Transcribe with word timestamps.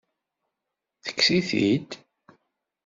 Tekkes-it-id? 1.03 1.89